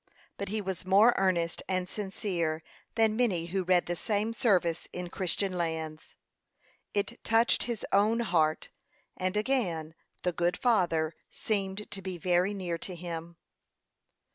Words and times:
But 0.35 0.49
he 0.49 0.61
was 0.61 0.83
more 0.83 1.13
earnest 1.15 1.61
and 1.69 1.87
sincere 1.87 2.63
than 2.95 3.15
many 3.15 3.45
who 3.45 3.61
read 3.63 3.85
the 3.85 3.95
same 3.95 4.33
service 4.33 4.87
in 4.91 5.09
Christian 5.11 5.53
lands. 5.55 6.15
It 6.95 7.23
touched 7.23 7.65
his 7.65 7.85
own 7.91 8.21
heart, 8.21 8.69
and 9.15 9.37
again 9.37 9.93
the 10.23 10.31
good 10.33 10.57
Father 10.57 11.13
seemed 11.29 11.91
to 11.91 12.01
be 12.01 12.17
very 12.17 12.55
near 12.55 12.79
to 12.79 12.95
him. 12.95 13.37